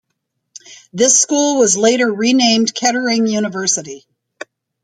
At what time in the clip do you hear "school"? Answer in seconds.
1.21-1.59